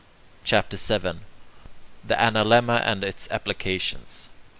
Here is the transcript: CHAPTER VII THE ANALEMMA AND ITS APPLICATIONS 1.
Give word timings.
CHAPTER 0.43 0.77
VII 0.77 1.19
THE 2.03 2.19
ANALEMMA 2.19 2.81
AND 2.83 3.03
ITS 3.03 3.27
APPLICATIONS 3.29 4.31
1. 4.31 4.35